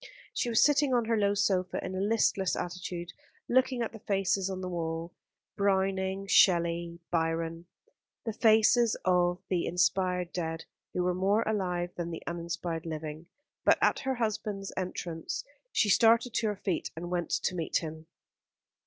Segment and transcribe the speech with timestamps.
[0.33, 3.13] She was sitting on her low sofa in a listless attitude,
[3.47, 5.13] looking at the faces on the wall
[5.55, 7.67] Browning, Shelley, Byron
[8.25, 13.27] the faces of the inspired dead who were more alive than the uninspired living;
[13.63, 18.07] but at her husband's entrance she started to her feet and went to meet him.